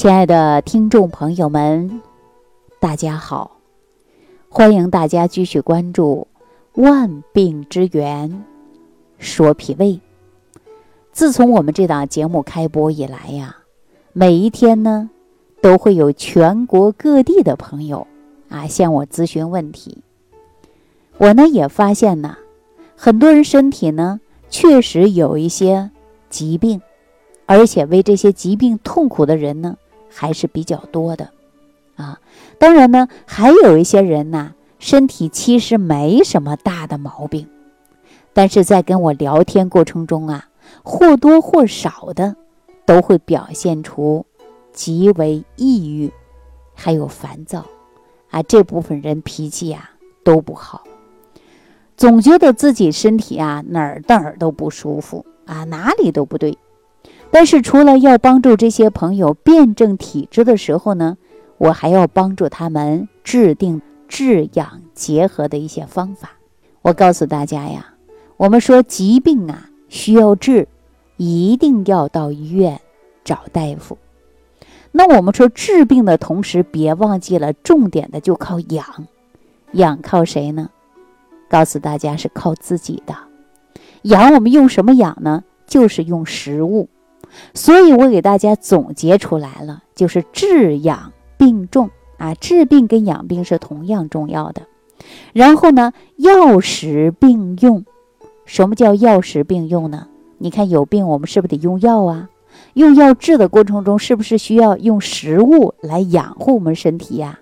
[0.00, 2.00] 亲爱的听众朋友们，
[2.78, 3.58] 大家好！
[4.48, 6.26] 欢迎大家继续关注
[6.82, 8.42] 《万病之源
[9.18, 9.88] 说脾胃》。
[11.12, 13.54] 自从我们这档节目开播以来呀，
[14.14, 15.10] 每一天呢，
[15.60, 18.06] 都会有全国各地的朋友
[18.48, 19.98] 啊向我咨询问题。
[21.18, 22.38] 我呢也发现呢，
[22.96, 25.90] 很多人身体呢确实有一些
[26.30, 26.80] 疾病，
[27.44, 29.76] 而且为这些疾病痛苦的人呢。
[30.10, 31.30] 还是比较多的，
[31.96, 32.20] 啊，
[32.58, 37.48] 当然呢，还有一些人呢，身体其实没什么大的毛病，
[38.32, 40.48] 但是在跟我聊天过程中啊，
[40.82, 42.36] 或多或少的
[42.84, 44.26] 都会表现出
[44.72, 46.12] 极为抑郁，
[46.74, 47.64] 还有烦躁，
[48.30, 49.90] 啊，这部分人脾气呀
[50.24, 50.82] 都不好，
[51.96, 56.56] 总觉得自己身体啊哪儿哪儿都不舒服啊，哪里都不对。
[57.30, 61.16] 但是除了要帮助这些朋友辩证体质的时候呢，
[61.58, 66.32] 我还要帮助他们制定治养结合的一些方法。
[66.82, 67.94] 我告诉大家呀，
[68.36, 70.66] 我们说疾病啊需要治，
[71.16, 72.80] 一定要到医院
[73.22, 73.96] 找大夫。
[74.90, 79.06] 那我们说治病的同时，别忘记了重点的就靠养，
[79.72, 80.68] 养靠谁呢？
[81.48, 83.14] 告诉大家是靠自己的。
[84.02, 85.44] 养我们用什么养呢？
[85.66, 86.88] 就是用食物。
[87.54, 94.62] 所以我给大家总结出来了，就是治养并重啊，治病跟养病是同样重要的。
[95.32, 97.84] 然后呢，药食并用。
[98.44, 100.08] 什么叫药食并用呢？
[100.38, 102.28] 你看有病，我们是不是得用药啊？
[102.74, 107.38] 用药治的过程中，是不是需要用食物来养护我们身体呀？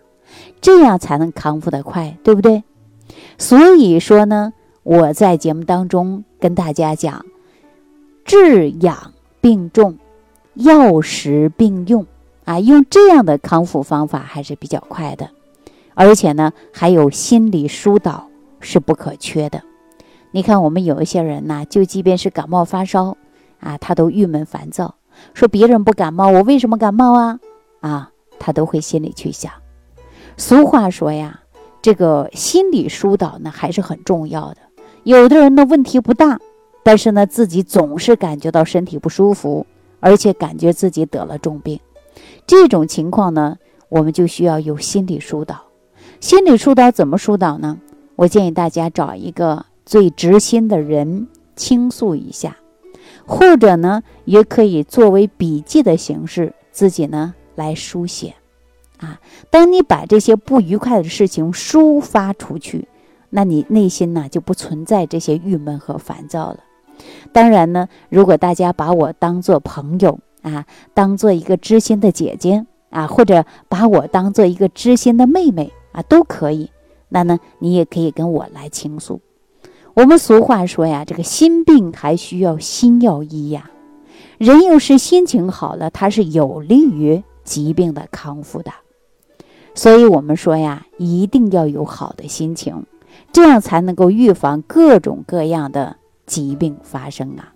[0.61, 2.63] 这样才能康复得快，对不对？
[3.39, 4.53] 所以说呢，
[4.83, 7.25] 我在节目当中跟大家讲
[8.25, 9.15] 治养。
[9.41, 9.99] 并重，
[10.55, 12.07] 药食并用
[12.45, 15.31] 啊，用这样的康复方法还是比较快的，
[15.95, 18.29] 而且呢，还有心理疏导
[18.61, 19.63] 是不可缺的。
[20.31, 23.17] 你看，我们有一些人呢，就即便是感冒发烧
[23.61, 24.97] 啊，他都郁闷烦躁，
[25.35, 27.41] 说别人不感冒，我为什么感冒啊？
[27.81, 29.53] 啊，他都会心里去想。
[30.37, 31.41] 俗话说呀，
[31.81, 34.59] 这个心理疏导呢还是很重要的。
[35.05, 36.39] 有的人的问题不大。
[36.89, 39.67] 但是呢，自己总是感觉到身体不舒服，
[40.01, 41.79] 而且感觉自己得了重病，
[42.47, 43.59] 这种情况呢，
[43.91, 45.65] 我们就需要有心理疏导。
[46.19, 47.79] 心理疏导怎么疏导呢？
[48.17, 52.57] 我建议大家找一个最知心的人倾诉一下，
[53.27, 58.35] 或者呢，也可以作为笔记的形式，自己呢来书写。
[58.97, 59.21] 啊，
[59.51, 62.89] 当你把这些不愉快的事情抒发出去，
[63.29, 66.61] 那你内心呢就不存在这些郁闷和烦躁了。
[67.33, 76.71] 当然呢，如果大家把我当做朋友啊，当做一个知心的姐姐啊，或者把我当做一个知心的妹妹啊，都可以。
[77.09, 79.21] 那呢，你也可以跟我来倾诉。
[79.95, 83.71] 我们俗话说呀，这个心病还需要心药医呀。
[84.39, 88.71] 人又是心情好了，它是有利于疾病的康复的。
[89.75, 92.85] 所以我们说呀，一定要有好的心情，
[93.33, 95.98] 这样才能够预防各种各样的。
[96.29, 97.55] 疾病发生啊！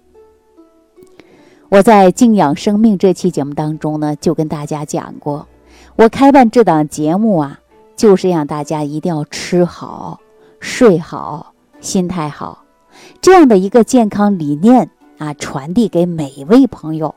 [1.69, 5.47] 我在《静养生命》这期节目当中呢，就跟大家讲过，
[5.97, 7.61] 我开办这档节目啊，
[7.95, 10.21] 就是让大家一定要吃好、
[10.59, 12.65] 睡好、心态好，
[13.21, 17.15] 这样的一个健康理念啊，传递给每一位朋友，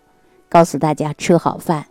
[0.47, 1.87] 告诉大家吃好饭，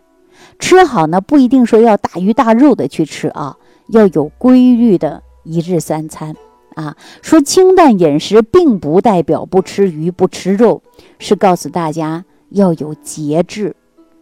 [0.59, 3.57] 吃好呢不一定说要大鱼大肉的去吃啊，
[3.89, 6.35] 要有规律的一日三餐。
[6.75, 10.81] 啊，说清淡饮食并不代表不吃鱼不吃肉，
[11.19, 13.75] 是告诉大家要有节制，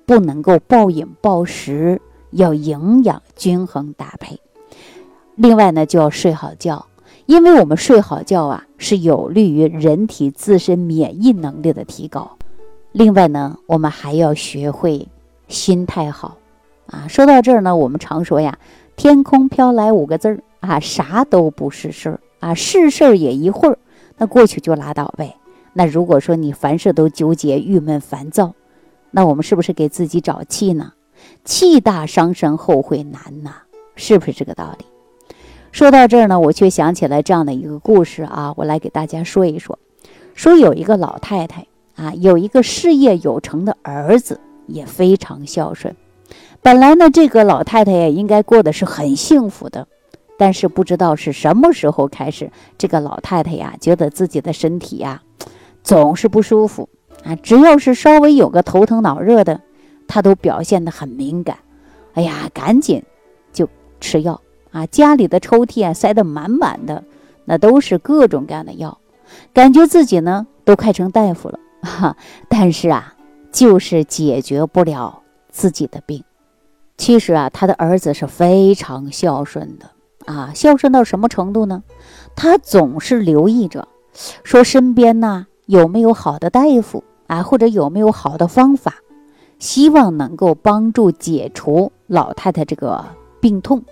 [0.05, 1.99] 不能够暴饮暴食，
[2.29, 4.39] 要营养均衡搭配。
[5.35, 6.85] 另外呢，就要睡好觉，
[7.25, 12.37] 因为我们睡好觉啊，是有利于人体自身免疫能力的提高。
[12.91, 15.07] 另外呢，我们还要学会
[15.47, 16.37] 心态好。
[16.85, 18.59] 啊，说到这儿呢，我们常说呀，
[18.95, 22.19] 天空飘来五个字儿啊，啥都不是事儿。
[22.43, 23.77] 啊，是事儿也一会儿，
[24.17, 25.37] 那过去就拉倒呗。
[25.71, 28.53] 那如果说你凡事都纠结、郁闷、烦躁，
[29.11, 30.91] 那我们是不是给自己找气呢？
[31.45, 33.51] 气大伤身，后悔难呐，
[33.95, 34.85] 是不是这个道理？
[35.71, 39.79] 说到这儿呢，我却想起来这样的一个故事啊，我来给大家说一说。
[40.33, 41.65] 说有一个老太太
[41.95, 45.95] 啊，有一个事业有成的儿子，也非常孝顺。
[46.61, 49.87] 本来呢，这个老太太也应该过得是很幸福的。
[50.43, 55.21] 但是不知道是什么时候开始，这个老太太呀，觉得自己的身体呀，
[55.85, 56.89] 总是不舒服
[57.23, 57.33] 啊。
[57.37, 59.61] 只要是稍微有个头疼脑热的，
[60.05, 61.59] 她都表现得很敏感
[62.15, 63.01] 哎呀，赶紧
[63.53, 63.69] 就
[64.01, 64.41] 吃药
[64.73, 64.85] 啊！
[64.87, 67.05] 家里的抽屉啊塞得满满的，
[67.45, 68.97] 那都是各种各样的药，
[69.53, 72.17] 感觉自己呢都快成大夫了哈。
[72.49, 73.15] 但是啊，
[73.49, 76.21] 就是解决不了自己的病。
[76.97, 79.89] 其实啊，他的儿子是非常孝顺的
[80.25, 81.83] 啊，孝顺到什么程度呢？
[82.35, 83.87] 他总是留意着，
[84.43, 88.95] 说身边呢有没有好的大夫啊，或者有没有好的方法。
[89.59, 93.05] 希望能够帮助解除老太太这个
[93.39, 93.83] 病痛。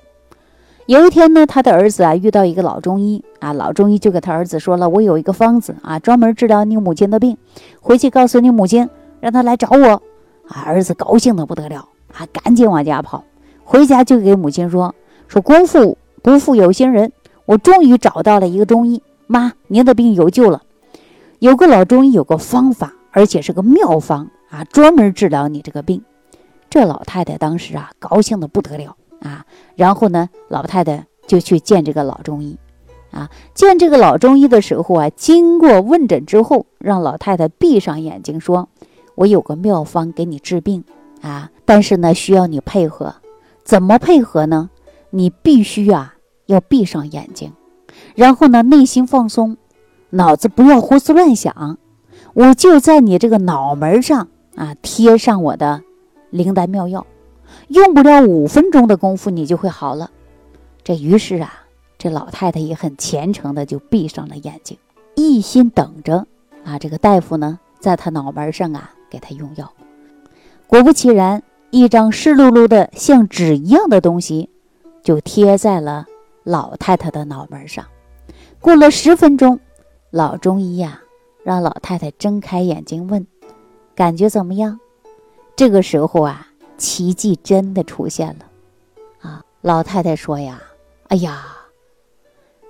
[0.86, 7.38] 有一天呢，他的儿子啊遇到一个老中医啊，老中医就给他儿子说了：“我有一个方子啊，专门治疗你母亲的病，
[7.80, 8.90] 回去告诉你母亲，
[9.22, 10.02] 让他来找我。”
[10.50, 13.24] 啊，儿子高兴的不得了啊，赶紧往家跑。
[13.64, 14.94] 回家就给母亲说
[15.30, 17.12] ：“说姑父不负有心人，
[17.46, 20.62] 我终于找到了一个中医，妈，您的病有救了。
[21.40, 26.04] 有个老中医有个方法，而且是个妙方。”啊，专门治疗你这个病，
[26.70, 29.46] 这老太太当时啊高兴的不得了啊。
[29.78, 32.58] 然后呢，老太太就去见这个老中医，
[33.12, 38.68] 啊，见这个老中医的时候啊，经过问诊之后，让老太太闭上眼睛，说
[39.16, 40.84] ：“我有个妙方给你治病
[41.22, 43.16] 啊，但是呢，需要你配合。
[43.64, 44.70] 怎么配合呢？
[45.12, 46.16] 你必须啊
[46.48, 47.54] 要闭上眼睛，
[48.16, 49.58] 然后呢，内心放松，
[50.10, 51.78] 脑子不要胡思乱想，
[52.34, 54.28] 我就在你这个脑门上。”
[54.58, 55.82] 啊，贴上我的
[56.30, 57.08] 灵丹妙药，
[57.70, 60.12] 用不了五分钟的功夫，你就会好了。
[60.84, 61.54] 这于是啊，
[61.98, 64.78] 这老太太也很虔诚的就闭上了眼睛，
[65.16, 66.28] 一心等着
[66.66, 69.72] 啊，这个大夫呢，在她脑门上啊给她用药。
[70.68, 74.50] 果不其然，一张湿漉漉的像纸一样的东西
[75.04, 76.06] 就贴在了
[76.44, 77.86] 老太太的脑门上。
[78.60, 79.60] 过了十分钟，
[80.10, 81.02] 老中医呀
[81.44, 83.26] 让老太太睁开眼睛问。
[83.96, 84.80] 感觉怎么样？
[85.56, 88.46] 这个时候啊，奇迹真的出现了，
[89.20, 89.44] 啊！
[89.62, 90.60] 老太太说呀
[91.10, 91.46] ：“哎呀，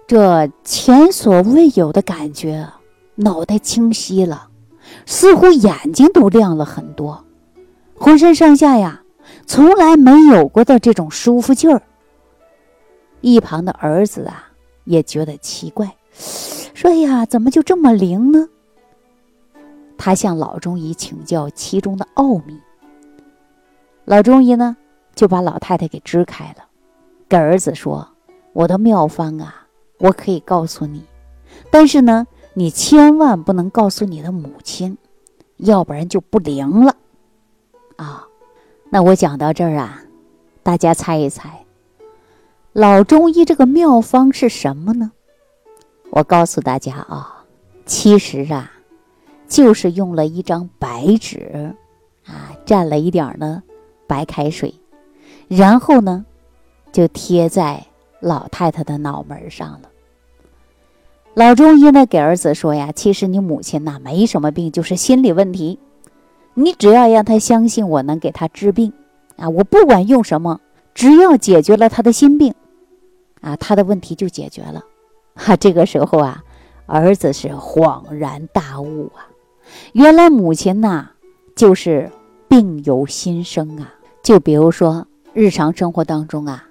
[0.08, 2.68] 这前所未有的感觉，
[3.16, 4.50] 脑袋清晰了，
[5.06, 7.24] 似乎眼睛都亮了很多，
[7.96, 9.04] 浑身上下呀，
[9.46, 11.82] 从来没有过的这种舒服劲儿。”
[13.22, 14.52] 一旁的儿子啊，
[14.84, 15.96] 也觉得奇怪，
[16.74, 18.50] 说：“呀，怎么就这么灵呢？”
[19.98, 22.60] 他向老中医请教其中的奥秘。
[24.06, 24.76] 老中医呢，
[25.14, 26.66] 就把老太太给支开了，
[27.30, 28.08] 给儿子说
[28.54, 29.68] ：“我的妙方啊，
[30.00, 31.04] 我可以告诉你，
[31.70, 32.26] 但是呢，
[32.56, 34.98] 你千万不能告诉你的母亲，
[35.58, 36.96] 要不然就不灵了。”
[37.98, 38.28] 啊，
[38.90, 40.02] 那我讲到这儿啊，
[40.64, 41.64] 大家猜一猜，
[42.74, 45.12] 老中医这个妙方是什么呢？
[46.10, 47.46] 我告诉大家啊，
[47.86, 48.72] 其实啊。
[49.48, 51.76] 就是用了一张白纸，
[52.26, 53.62] 啊，蘸了一点呢
[54.08, 54.74] 白开水，
[55.50, 56.26] 然后呢，
[56.94, 57.86] 就贴在
[58.22, 59.90] 老太太的脑门上了。
[61.34, 65.78] 老中医呢给儿子说呀：“其实你母亲呐没什么病，就是心理问题。
[66.54, 68.94] 你只要让她相信我能给她治病，
[69.36, 70.62] 啊，我不管用什么，
[70.96, 72.56] 只要解决了她的心病，
[73.42, 74.84] 啊，他的问题就解决了。
[75.36, 76.44] ”哈，这个时候啊，
[76.86, 79.28] 儿子是恍然大悟啊。
[79.94, 81.10] 原来母亲呐，
[81.56, 82.12] 就是
[82.48, 83.94] 病由心生啊。
[84.24, 86.66] 就比如说日常生活当中啊，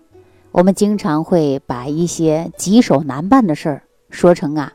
[0.53, 4.73] 我们经常会把一些棘手难办的事儿说成啊，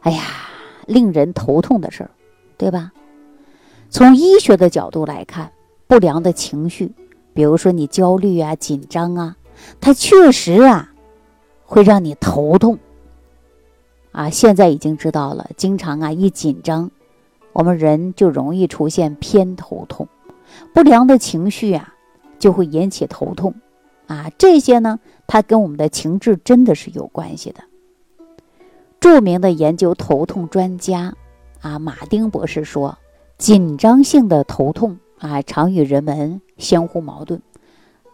[0.00, 0.22] 哎呀，
[0.86, 2.10] 令人头痛的事儿，
[2.56, 2.92] 对吧？
[3.90, 5.52] 从医学的角度来看，
[5.86, 6.92] 不良的情绪，
[7.32, 9.36] 比如说你焦虑啊、紧张啊，
[9.80, 10.92] 它确实啊，
[11.68, 12.78] 会让你头痛。
[14.10, 16.90] 啊，现在已经知道了，经常啊一紧张。
[17.52, 20.08] 我们人就容易出现偏头痛，
[20.72, 21.92] 不良的情绪啊，
[22.38, 23.54] 就会引起头痛，
[24.06, 27.60] 啊，这些呢，它跟我们的情志真的是有关系的。
[28.98, 31.14] 著名的研究头痛专家
[31.60, 32.96] 啊，马丁博士说，
[33.36, 37.40] 紧张性的头痛啊，常与人们相互矛盾，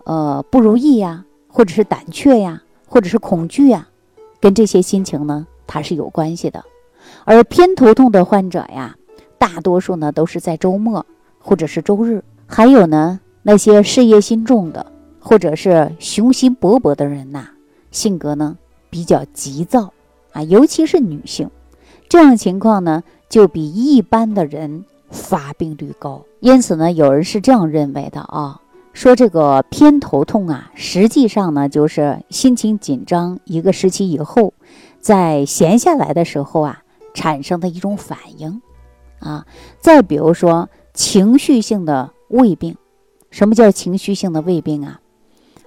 [0.05, 2.63] 呃，不如意呀，或者是胆怯呀，
[2.95, 3.89] 或者是恐惧呀，
[4.39, 6.65] 跟这些心情呢，它是有关系的。
[7.25, 8.95] 而偏头痛的患者呀。
[9.37, 11.05] 大多数呢都是在周末
[11.41, 14.87] 或者是周日，还有呢那些事业心重的
[15.19, 17.49] 或者是雄心勃勃的人呐，
[17.91, 18.57] 性格呢
[18.91, 19.93] 比较急躁
[20.33, 21.51] 啊，尤其是女性，
[22.09, 26.25] 这样情况呢就比一般的人发病率高。
[26.39, 28.61] 因此呢，有人是这样认为的啊，
[28.95, 34.55] 说这个偏头痛啊，实际上呢就是心情紧张一个时期以后，
[35.01, 36.83] 在闲下来的时候啊
[37.13, 38.63] 产生的一种反应。
[39.19, 39.47] 啊，
[39.81, 42.77] 再比如说情绪性的胃病，
[43.31, 45.01] 什么叫情绪性的胃病啊？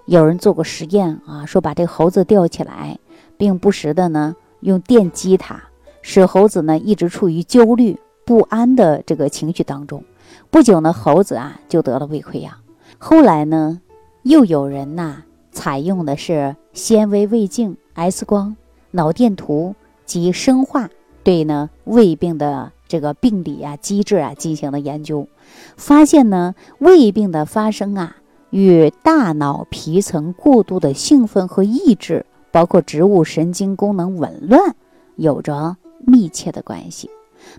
[0.05, 2.97] 有人做过实验啊，说把这个猴子吊起来，
[3.37, 5.61] 并不时的呢用电击它，
[6.01, 10.03] 使猴子呢一直处于焦虑不安的这个情绪当中。
[10.49, 12.53] 不久呢，猴子啊就得了胃溃疡。
[12.97, 13.81] 后来呢，
[14.23, 18.55] 又有人呐采用的是纤维胃镜、X 光、
[18.91, 19.75] 脑电图
[20.05, 20.89] 及生化
[21.23, 25.27] 对呢胃病的这个病理啊机制啊进行了研究，
[25.75, 28.17] 发现呢胃病的发生啊。
[28.49, 34.73] 与大脑皮层过度的兴奋和抑制，包括植物神经功能紊乱，
[35.17, 37.09] 有着密切的关系。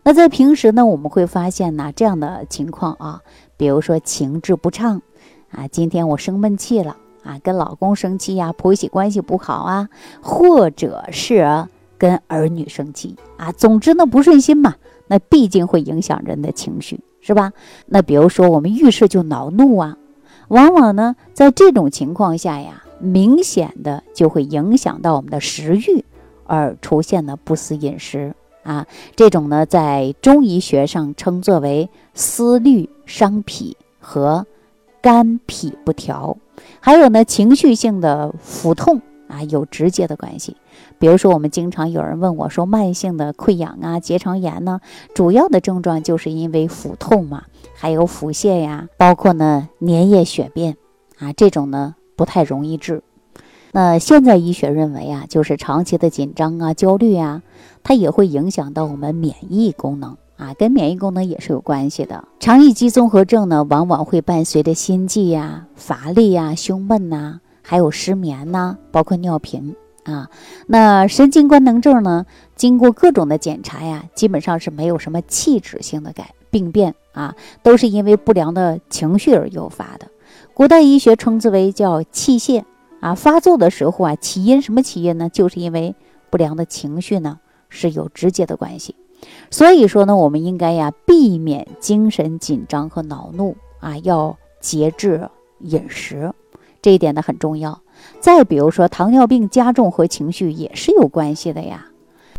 [0.02, 3.20] 那在平时呢，我们会发现呢这样的情况啊，
[3.58, 5.02] 比如说情志不畅
[5.50, 9.88] 啊，今天我生闷气了啊，跟老公生气呀，婆媳关系不好啊，
[10.20, 14.76] 或者是跟儿女生气啊，总之呢不顺心嘛，
[15.06, 17.52] 那毕竟会影响人的情绪，是吧？
[17.86, 19.96] 那比如说我们遇事就恼怒啊。
[20.48, 26.04] 往往呢，在这种情况下呀，明显的就会影响到我们的食欲，
[26.44, 28.86] 而出现了不思饮食啊。
[29.14, 34.46] 这种呢，在中医学上称作为思虑伤脾和
[35.00, 36.36] 肝脾不调，
[36.80, 40.56] 还有呢，情绪性的腹痛啊，有直接的关系。
[40.98, 44.80] 比如说，我们经常有人问我说，慢性的溃疡啊、结肠炎呢，
[45.14, 50.76] 主要的症状就是因为腹痛嘛，还有腹泻呀，包括呢粘液血便
[51.18, 53.02] 啊，这种呢不太容易治。
[53.70, 57.42] 那现在医学认为啊，就是长期的紧张啊、焦虑啊，
[57.82, 62.24] 它也会影响到我们免疫功能啊，跟免疫功能也是有关系的。
[62.40, 69.74] 肠易激综合症呢，往往会伴随着心悸呀、乏力呀、胸闷呐，还有失眠呐，包括尿频。
[70.04, 70.30] 啊，
[70.66, 72.24] 那神经官能症呢？
[72.56, 80.06] 经过各种的检查呀，基本上是没有什么器质性的改病变啊，都是因为不良的情绪而诱发的。
[80.54, 82.64] 古代医学称之为叫气泄
[83.00, 85.28] 啊，发作的时候啊，起因什么起因呢？
[85.28, 85.94] 就是因为
[86.30, 88.94] 不良的情绪呢是有直接的关系。
[89.50, 95.28] 所以说呢，我们应该呀避免精神紧张和恼怒啊，要节制
[95.60, 96.32] 饮食，
[96.82, 97.80] 这一点呢很重要。
[98.20, 101.86] 再比如说，糖尿病加重和情绪也是有关系的呀。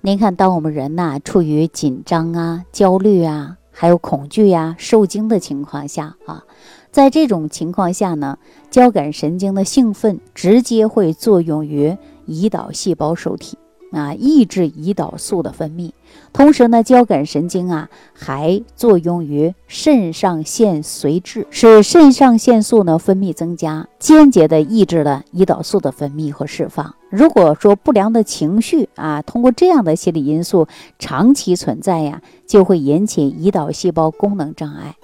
[0.01, 6.45] 您看，当我们人呐处于紧张啊、焦虑啊，还有恐惧呀、受惊的情况下啊，
[6.91, 8.38] 在这种情况下呢，
[8.69, 13.57] 交感神经的兴奋直接会作用于胰岛细胞受体。
[13.91, 15.91] 啊，抑制胰岛素的分泌，
[16.31, 26.93] 同时呢，交感神经啊还作用于肾上腺髓质，使肾上腺素呢分泌增加，间接的抑制了胰岛素的分泌和释放。
[27.10, 30.67] 如果说不良的情绪啊，通过这样的心理因素
[31.00, 34.96] 长期存在呀，就会引起胰岛细胞功能障碍，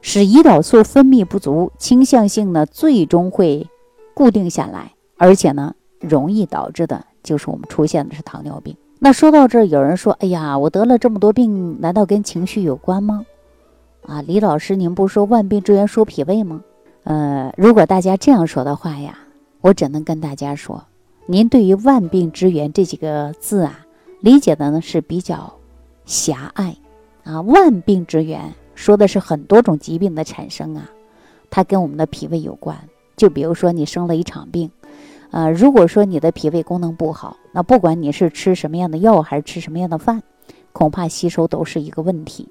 [0.00, 3.68] 使胰岛素分泌不足，倾向性呢最终会
[4.14, 7.06] 固定下来，而且呢容易导致的。
[7.22, 8.76] 就是我们出现的是糖尿病。
[8.98, 13.26] 那说到这儿，有人说：“哎呀，我得了这么多病，难道跟情绪有关吗？”
[14.06, 16.62] 啊，李老师，您不说万病之源说脾胃吗？
[17.04, 19.18] 呃，如果大家这样说的话呀，
[19.60, 20.84] 我只能跟大家说，
[21.26, 23.86] 您对于万病之源这几个字啊，
[24.20, 25.52] 理解的呢是比较
[26.04, 26.76] 狭隘
[27.24, 27.40] 啊。
[27.40, 30.88] 万病之源说的是很多种疾病的产生啊，
[31.50, 32.76] 它跟我们的脾胃有关。
[33.16, 34.70] 就比如说你生了一场病。
[35.32, 40.22] 呃，如果说你的脾胃功能不好，那不管你是吃什么样的药还是吃什么样的饭，
[40.72, 42.50] 恐怕吸收都是一个问题。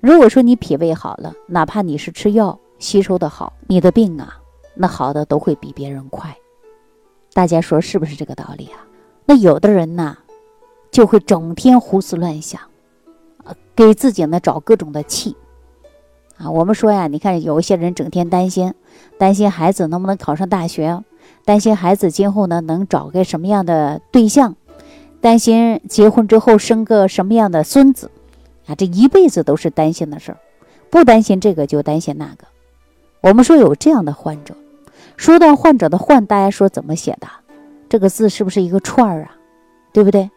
[0.00, 4.38] 如果说你脾胃好了，哪怕你是吃药吸收的好，你的病啊，
[4.74, 6.34] 那好的都会比别人快。
[7.34, 8.86] 大家说是不是这个道理啊？
[9.26, 10.16] 那有的人呢，
[10.90, 12.58] 就会整天胡思乱想，
[13.44, 15.36] 啊，给自己呢找各种的气。
[16.38, 18.72] 啊，我们说呀，你看有一些人整天担心，
[19.18, 21.04] 担心孩子能不能考上大学。
[21.44, 24.56] 担心孩子今后呢能找个什么样的对象，
[25.20, 28.10] 担心结婚之后生个什么样的孙子，
[28.66, 30.38] 啊，这一辈子都是担心的事儿，
[30.90, 32.46] 不担心这个就担心那个。
[33.20, 34.54] 我们说有这样的患者，
[35.16, 37.26] 说到患者的患，大家说怎么写的？
[37.88, 39.36] 这个字是不是一个串儿啊？
[39.92, 40.30] 对不对？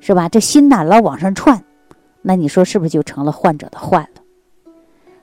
[0.00, 0.28] 是吧？
[0.28, 1.62] 这心呐老往上窜，
[2.22, 4.72] 那你说是不是就成了患者的患了？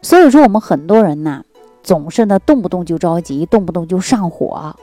[0.01, 1.43] 所以说我们很多人呐，
[1.87, 4.75] 总是呢动不动就着急，动不动就上火。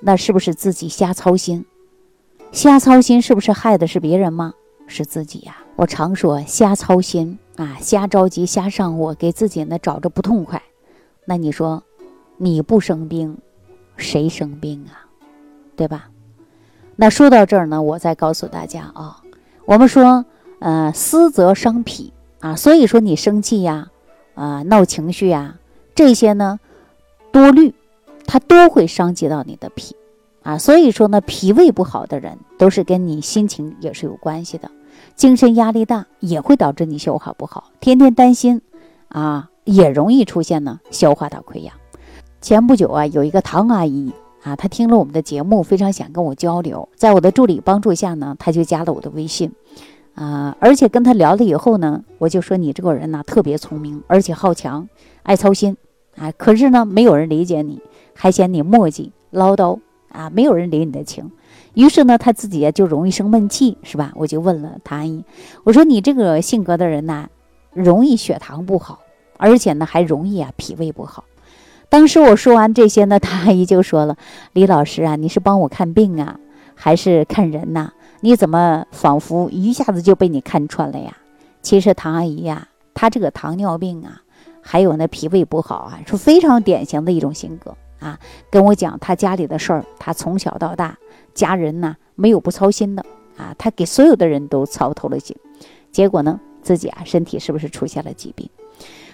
[0.00, 1.64] 那是不是自己瞎操心？
[2.50, 4.52] 瞎操心是不是害的是别人吗？
[4.88, 5.58] 是自己呀！
[5.76, 10.60] 我常说瞎操心啊，瞎着急，瞎上火，给自己呢找着不痛快。
[11.26, 11.84] 那你说，
[12.38, 13.38] 你不生病，
[13.96, 15.06] 谁生病啊？
[15.76, 16.08] 对吧？
[16.96, 19.22] 那说到这儿呢，我再告诉大家啊，
[19.64, 20.24] 我们说，
[20.58, 23.90] 呃，思则伤脾啊，所以说你生气呀，
[24.34, 25.58] 啊，闹情绪呀，
[25.96, 26.60] 这些呢，
[27.32, 27.74] 多虑。
[28.28, 29.94] 它都会伤及到你的脾
[30.42, 30.58] 啊。
[30.58, 34.68] 所以说呢，脾胃不好的人都是跟你心情也是有关系的，
[35.14, 38.62] 精神压力大也会导致你消化不好，天天担心
[39.06, 41.72] 啊，也容易出现呢消化道溃疡。
[42.40, 44.12] 前不久啊，有一个唐阿姨。
[44.42, 46.88] 啊，她听了我们的节目，非常想跟我交流。
[46.96, 49.52] 在我的助理帮助下呢，她就加了我的微信。
[50.16, 54.88] 啊，而且跟他聊了以后呢，我就说你这个人呢特别聪明，而且好强，
[55.22, 55.76] 爱操心。
[56.16, 57.80] 啊，可是呢，没有人理解你，
[58.14, 59.78] 还嫌你磨叽唠叨
[60.10, 61.30] 啊，没有人理你的情。
[61.74, 64.12] 于是呢，他自己就容易生闷气，是吧？
[64.16, 65.24] 我就问了唐阿姨，
[65.64, 67.28] 我说你这个性格的人呢，
[67.72, 69.00] 容易血糖不好，
[69.36, 71.24] 而且呢还容易啊脾胃不好。
[71.88, 74.16] 当时我说完这些呢，唐阿姨就说了
[74.54, 76.40] ：“李老师啊，你是帮我看病啊，
[76.74, 77.92] 还是看人呐？
[78.22, 81.16] 你怎么仿佛一下子就被你看穿了呀？”
[81.62, 84.22] 其实唐阿姨呀，她这个糖尿病啊，
[84.68, 88.18] 还有那脾胃不好啊，是非常典型的一种性格啊。
[88.50, 90.98] 跟我讲他家里的事儿，他从小到大，
[91.32, 93.06] 家人呢没有不操心的
[93.36, 95.36] 啊，他给所有的人都操透了心，
[95.92, 98.50] 结果呢，自己啊身体是不是出现了疾病？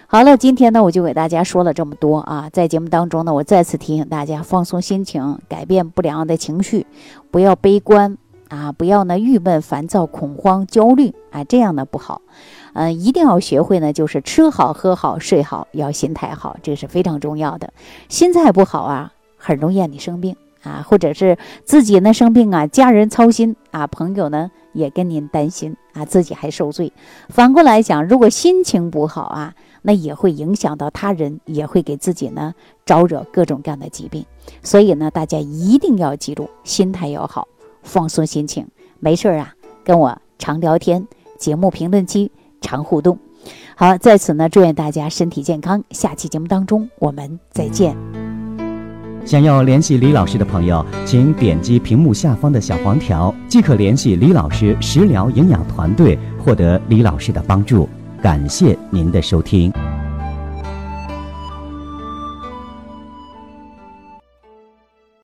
[0.07, 2.49] 好了，今天呢，我就给大家说了这么多啊。
[2.51, 6.87] 在节目当中呢，我再次提醒大家，放松心情，改变不良的情绪，
[7.31, 8.17] 不要悲观
[8.49, 12.21] 啊，不要呢郁闷、烦躁、恐慌、焦虑啊，这样呢不好。
[12.75, 17.73] 嗯，一定要学会呢，就是吃好、喝好、睡好，要心态好，这是非常重要的。
[18.09, 26.93] 心态不好啊，很容易让你生病啊，或者是自己呢生病啊，家人操心啊，朋友呢也跟您担心啊，自己还受罪。
[27.29, 29.55] 反过来讲，如果心情不好啊。
[29.85, 32.55] 那也会影响到他人，也会给自己呢
[32.87, 34.25] 招惹各种各样的疾病。
[34.63, 37.49] 所以呢，大家一定要记住，心态要好，
[37.83, 38.65] 放松心情，
[39.01, 39.53] 没事儿啊，
[39.83, 41.05] 跟我常聊天，
[41.37, 42.31] 节目评论区
[42.63, 43.19] 常互动。
[43.75, 45.83] 好，在此呢，祝愿大家身体健康。
[45.91, 47.95] 下期节目当中，我们再见。
[49.25, 57.89] 想要联系李老师的朋友，请点击屏幕下方的小黄条，即可联系李老师食疗营养团队，获得李老师的帮助。
[58.21, 59.73] 感谢您的收听。